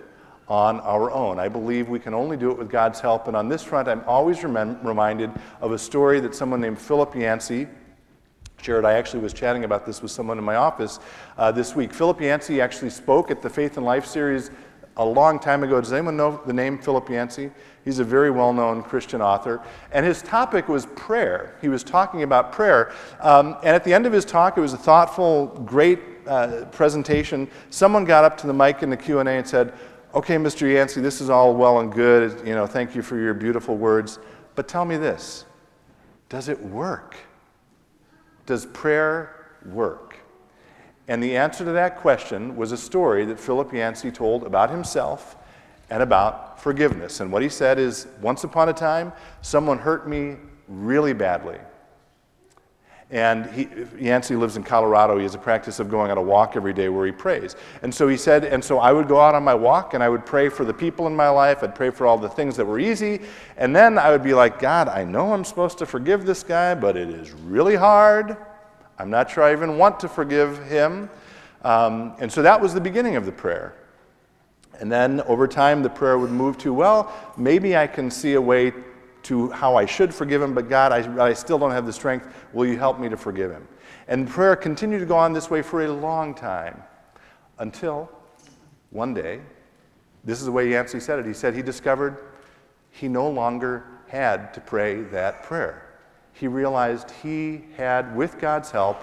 on 0.49 0.81
our 0.81 1.13
own. 1.13 1.39
I 1.39 1.47
believe 1.47 1.89
we 1.89 2.01
can 2.01 2.15
only 2.15 2.37
do 2.37 2.51
it 2.51 2.59
with 2.59 2.69
God's 2.69 2.99
help. 2.99 3.29
And 3.29 3.37
on 3.37 3.49
this 3.49 3.63
front, 3.63 3.87
I'm 3.87 4.03
always 4.09 4.43
rem- 4.43 4.85
reminded 4.85 5.31
of 5.61 5.71
a 5.71 5.79
story 5.79 6.19
that 6.19 6.35
someone 6.35 6.61
named 6.61 6.81
Philip 6.81 7.15
Yancey 7.15 7.69
shared. 8.61 8.85
I 8.85 8.95
actually 8.95 9.23
was 9.23 9.33
chatting 9.33 9.63
about 9.63 9.87
this 9.87 10.03
with 10.03 10.11
someone 10.11 10.37
in 10.37 10.43
my 10.43 10.57
office 10.57 10.99
uh, 11.39 11.53
this 11.53 11.77
week. 11.77 11.95
Philip 11.95 12.21
Yancey 12.21 12.61
actually 12.61 12.91
spoke 12.91 13.31
at 13.31 13.41
the 13.41 13.49
Faith 13.49 13.77
and 13.77 13.87
Life 13.87 14.05
series 14.05 14.51
a 14.97 15.05
long 15.05 15.39
time 15.39 15.63
ago. 15.63 15.81
Does 15.81 15.93
anyone 15.93 16.17
know 16.17 16.41
the 16.47 16.53
name 16.53 16.79
Philip 16.79 17.09
Yancey? 17.09 17.51
He's 17.85 17.99
a 17.99 18.05
very 18.05 18.31
well 18.31 18.53
known 18.53 18.83
Christian 18.83 19.21
author. 19.21 19.63
And 19.91 20.07
his 20.07 20.23
topic 20.23 20.69
was 20.69 20.87
prayer. 20.87 21.57
He 21.61 21.69
was 21.69 21.83
talking 21.83 22.23
about 22.23 22.53
prayer. 22.53 22.93
Um, 23.21 23.57
and 23.59 23.75
at 23.75 23.85
the 23.85 23.93
end 23.93 24.07
of 24.07 24.13
his 24.13 24.25
talk, 24.25 24.57
it 24.57 24.61
was 24.61 24.73
a 24.73 24.79
thoughtful, 24.79 25.47
great 25.65 26.01
uh, 26.27 26.67
presentation. 26.67 27.49
Someone 27.71 28.05
got 28.05 28.25
up 28.25 28.37
to 28.39 28.47
the 28.47 28.53
mic 28.53 28.83
in 28.83 28.91
the 28.91 28.97
Q&A 28.97 29.25
and 29.25 29.47
said, 29.47 29.73
okay, 30.15 30.37
Mr. 30.37 30.73
Yancey, 30.73 31.01
this 31.01 31.21
is 31.21 31.31
all 31.31 31.55
well 31.55 31.81
and 31.81 31.93
good. 31.93 32.47
You 32.47 32.55
know, 32.55 32.67
thank 32.67 32.95
you 32.95 33.03
for 33.03 33.19
your 33.19 33.35
beautiful 33.35 33.77
words. 33.77 34.19
But 34.55 34.69
tell 34.69 34.85
me 34.85 34.97
this 34.97 35.45
does 36.29 36.49
it 36.49 36.59
work? 36.61 37.17
Does 38.47 38.67
prayer 38.67 39.51
work? 39.67 40.12
And 41.09 41.23
the 41.23 41.37
answer 41.37 41.65
to 41.65 41.73
that 41.73 41.99
question 41.99 42.57
was 42.57 42.73
a 42.73 42.77
story 42.77 43.25
that 43.27 43.41
Philip 43.41 43.73
Yancey 43.73 44.11
told 44.11 44.45
about 44.45 44.71
himself 44.71 45.37
and 45.91 46.03
about 46.03 46.61
forgiveness. 46.61 47.21
And 47.21 47.33
what 47.33 47.43
he 47.43 47.49
said 47.49 47.79
is 47.79 48.07
once 48.21 48.45
upon 48.45 48.69
a 48.69 48.73
time, 48.73 49.13
someone 49.43 49.79
hurt 49.79 50.09
me 50.09 50.37
really 50.69 51.13
badly. 51.13 51.59
And 53.11 53.45
he, 53.51 53.69
Yancey 53.99 54.37
lives 54.37 54.57
in 54.57 54.63
Colorado. 54.63 55.19
He 55.19 55.25
has 55.25 55.35
a 55.35 55.39
practice 55.39 55.81
of 55.81 55.91
going 55.91 56.11
on 56.11 56.17
a 56.17 56.23
walk 56.23 56.57
every 56.57 56.73
day 56.73 56.89
where 56.89 57.05
he 57.05 57.13
prays. 57.13 57.57
And 57.83 57.95
so 57.95 58.09
he 58.09 58.17
said, 58.17 58.45
and 58.45 58.65
so 58.65 58.79
I 58.79 58.91
would 58.91 59.07
go 59.07 59.21
out 59.21 59.35
on 59.35 59.45
my 59.45 59.55
walk 59.55 59.93
and 59.93 60.03
I 60.03 60.09
would 60.09 60.25
pray 60.25 60.49
for 60.49 60.65
the 60.65 60.73
people 60.73 61.07
in 61.07 61.15
my 61.15 61.29
life. 61.29 61.63
I'd 61.63 61.75
pray 61.75 61.91
for 61.91 62.07
all 62.07 62.17
the 62.17 62.31
things 62.31 62.57
that 62.57 62.65
were 62.65 62.79
easy. 62.79 63.21
And 63.59 63.77
then 63.77 63.99
I 63.99 64.11
would 64.11 64.23
be 64.23 64.33
like, 64.33 64.59
God, 64.59 64.89
I 64.89 65.05
know 65.05 65.35
I'm 65.35 65.45
supposed 65.45 65.77
to 65.79 65.87
forgive 65.87 66.25
this 66.25 66.43
guy, 66.43 66.75
but 66.75 66.97
it 66.97 67.11
is 67.11 67.33
really 67.33 67.77
hard. 67.77 68.39
I'm 68.99 69.11
not 69.11 69.31
sure 69.31 69.43
I 69.45 69.53
even 69.53 69.79
want 69.79 70.01
to 70.01 70.09
forgive 70.09 70.65
him. 70.65 71.09
Um, 71.63 72.15
and 72.19 72.31
so 72.31 72.43
that 72.43 72.61
was 72.61 72.75
the 72.75 72.81
beginning 72.81 73.17
of 73.17 73.27
the 73.27 73.33
prayer. 73.33 73.75
And 74.81 74.91
then 74.91 75.21
over 75.23 75.47
time, 75.47 75.83
the 75.83 75.91
prayer 75.91 76.19
would 76.19 76.31
move 76.31 76.59
to, 76.59 76.73
well, 76.73 77.13
maybe 77.37 77.77
I 77.77 77.87
can 77.87 78.11
see 78.11 78.35
a 78.35 78.41
way 78.41 78.73
to 79.25 79.51
how 79.51 79.77
I 79.77 79.87
should 79.87 80.13
forgive 80.13 80.43
him, 80.43 80.55
but 80.55 80.69
God, 80.69 80.93
I, 80.93 81.27
I 81.27 81.33
still 81.33 81.59
don't 81.59 81.71
have 81.71 81.87
the 81.87 81.93
strength. 81.93 82.27
Will 82.53 82.67
you 82.67 82.77
help 82.77 82.99
me 82.99 83.09
to 83.09 83.17
forgive 83.17 83.51
him? 83.51 83.69
And 84.09 84.29
prayer 84.29 84.57
continued 84.57 84.99
to 84.99 85.07
go 85.07 85.17
on 85.17 85.33
this 85.33 85.49
way 85.49 85.63
for 85.63 85.85
a 85.85 85.93
long 85.93 86.35
time 86.35 86.83
until 87.59 88.11
one 88.91 89.15
day, 89.15 89.41
this 90.25 90.41
is 90.41 90.47
the 90.47 90.53
way 90.53 90.71
Yancey 90.71 91.01
said 91.01 91.19
it. 91.19 91.27
He 91.27 91.33
said 91.33 91.55
he 91.55 91.63
discovered 91.63 92.19
he 92.91 93.09
no 93.09 93.29
longer 93.29 93.85
had 94.09 94.53
to 94.55 94.61
pray 94.61 95.03
that 95.03 95.43
prayer. 95.45 95.92
He 96.33 96.49
realized 96.49 97.11
he 97.23 97.65
had, 97.77 98.17
with 98.17 98.39
God's 98.41 98.71
help, 98.71 99.03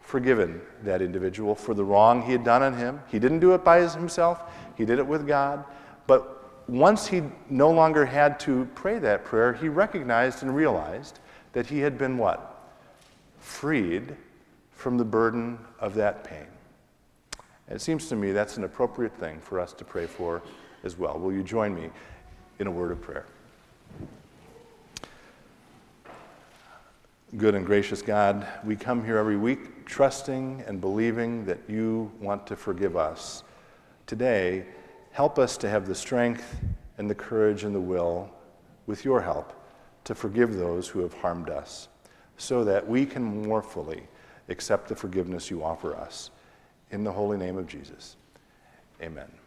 forgiven 0.00 0.60
that 0.82 1.00
individual 1.00 1.54
for 1.54 1.72
the 1.72 1.84
wrong 1.84 2.22
he 2.22 2.32
had 2.32 2.44
done 2.44 2.62
on 2.62 2.76
him. 2.76 3.00
He 3.08 3.18
didn't 3.18 3.40
do 3.40 3.54
it 3.54 3.64
by 3.64 3.86
himself, 3.86 4.42
he 4.76 4.84
did 4.84 4.98
it 4.98 5.06
with 5.06 5.26
God. 5.26 5.64
But 6.06 6.68
once 6.68 7.06
he 7.06 7.22
no 7.48 7.70
longer 7.70 8.04
had 8.04 8.38
to 8.40 8.68
pray 8.74 8.98
that 8.98 9.24
prayer, 9.24 9.52
he 9.52 9.68
recognized 9.68 10.42
and 10.42 10.54
realized 10.54 11.20
that 11.52 11.66
he 11.66 11.80
had 11.80 11.98
been 11.98 12.18
what? 12.18 12.72
Freed 13.38 14.16
from 14.72 14.96
the 14.96 15.04
burden 15.04 15.58
of 15.78 15.94
that 15.94 16.24
pain. 16.24 16.46
And 17.68 17.76
it 17.76 17.80
seems 17.80 18.08
to 18.08 18.16
me 18.16 18.32
that's 18.32 18.56
an 18.56 18.64
appropriate 18.64 19.16
thing 19.16 19.40
for 19.40 19.60
us 19.60 19.72
to 19.74 19.84
pray 19.84 20.06
for 20.06 20.42
as 20.82 20.98
well. 20.98 21.18
Will 21.18 21.32
you 21.32 21.42
join 21.42 21.74
me 21.74 21.90
in 22.58 22.66
a 22.66 22.70
word 22.70 22.90
of 22.90 23.00
prayer? 23.00 23.26
Good 27.36 27.54
and 27.54 27.64
gracious 27.64 28.02
God, 28.02 28.46
we 28.64 28.74
come 28.76 29.04
here 29.04 29.16
every 29.16 29.36
week 29.36 29.86
trusting 29.86 30.64
and 30.66 30.80
believing 30.80 31.44
that 31.46 31.60
you 31.68 32.10
want 32.20 32.46
to 32.48 32.56
forgive 32.56 32.96
us. 32.96 33.44
Today, 34.06 34.66
Help 35.10 35.38
us 35.38 35.56
to 35.58 35.68
have 35.68 35.86
the 35.86 35.94
strength 35.94 36.60
and 36.98 37.10
the 37.10 37.14
courage 37.14 37.64
and 37.64 37.74
the 37.74 37.80
will, 37.80 38.30
with 38.86 39.04
your 39.04 39.20
help, 39.20 39.52
to 40.04 40.14
forgive 40.14 40.54
those 40.54 40.88
who 40.88 41.00
have 41.00 41.14
harmed 41.14 41.50
us, 41.50 41.88
so 42.36 42.64
that 42.64 42.86
we 42.86 43.04
can 43.04 43.22
more 43.22 43.62
fully 43.62 44.06
accept 44.48 44.88
the 44.88 44.96
forgiveness 44.96 45.50
you 45.50 45.62
offer 45.62 45.94
us. 45.96 46.30
In 46.90 47.04
the 47.04 47.12
holy 47.12 47.36
name 47.36 47.56
of 47.56 47.66
Jesus, 47.66 48.16
amen. 49.02 49.39